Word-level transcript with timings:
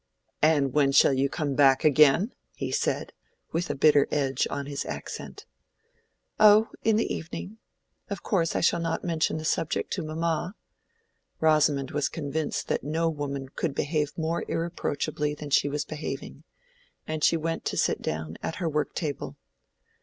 "And 0.41 0.73
when 0.73 0.91
shall 0.93 1.13
you 1.13 1.29
come 1.29 1.53
back 1.53 1.83
again?" 1.83 2.33
he 2.55 2.71
said, 2.71 3.13
with 3.51 3.69
a 3.69 3.75
bitter 3.75 4.07
edge 4.09 4.47
on 4.49 4.65
his 4.65 4.83
accent. 4.83 5.45
"Oh, 6.39 6.69
in 6.81 6.95
the 6.95 7.13
evening. 7.13 7.59
Of 8.09 8.23
course 8.23 8.55
I 8.55 8.61
shall 8.61 8.79
not 8.79 9.03
mention 9.03 9.37
the 9.37 9.45
subject 9.45 9.93
to 9.93 10.01
mamma." 10.03 10.55
Rosamond 11.39 11.91
was 11.91 12.09
convinced 12.09 12.67
that 12.67 12.83
no 12.83 13.09
woman 13.11 13.49
could 13.49 13.75
behave 13.75 14.17
more 14.17 14.43
irreproachably 14.47 15.35
than 15.35 15.51
she 15.51 15.69
was 15.69 15.85
behaving; 15.85 16.45
and 17.05 17.23
she 17.23 17.37
went 17.37 17.63
to 17.65 17.77
sit 17.77 18.01
down 18.01 18.37
at 18.41 18.55
her 18.55 18.67
work 18.67 18.95
table. 18.95 19.37